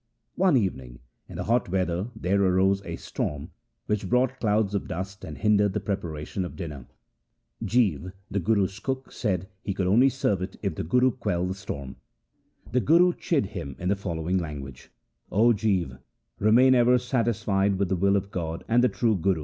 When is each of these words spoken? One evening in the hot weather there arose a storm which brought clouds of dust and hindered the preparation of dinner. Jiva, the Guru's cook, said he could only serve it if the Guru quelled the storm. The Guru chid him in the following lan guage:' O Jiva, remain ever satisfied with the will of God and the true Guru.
One 0.33 0.57
evening 0.57 0.97
in 1.29 1.35
the 1.35 1.43
hot 1.43 1.69
weather 1.69 2.09
there 2.15 2.41
arose 2.43 2.81
a 2.83 2.95
storm 2.95 3.51
which 3.85 4.09
brought 4.09 4.39
clouds 4.39 4.73
of 4.73 4.87
dust 4.87 5.23
and 5.23 5.37
hindered 5.37 5.73
the 5.73 5.79
preparation 5.79 6.43
of 6.43 6.55
dinner. 6.55 6.87
Jiva, 7.63 8.11
the 8.31 8.39
Guru's 8.39 8.79
cook, 8.79 9.11
said 9.11 9.47
he 9.61 9.75
could 9.75 9.85
only 9.85 10.09
serve 10.09 10.41
it 10.41 10.57
if 10.63 10.73
the 10.73 10.81
Guru 10.83 11.11
quelled 11.11 11.51
the 11.51 11.53
storm. 11.53 11.97
The 12.71 12.81
Guru 12.81 13.13
chid 13.13 13.45
him 13.45 13.75
in 13.77 13.89
the 13.89 13.95
following 13.95 14.39
lan 14.39 14.61
guage:' 14.61 14.89
O 15.31 15.53
Jiva, 15.53 15.99
remain 16.39 16.73
ever 16.73 16.97
satisfied 16.97 17.77
with 17.77 17.89
the 17.89 17.95
will 17.95 18.15
of 18.15 18.31
God 18.31 18.63
and 18.67 18.83
the 18.83 18.89
true 18.89 19.15
Guru. 19.15 19.39